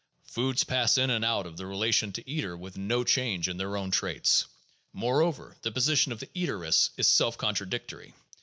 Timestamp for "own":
3.77-3.91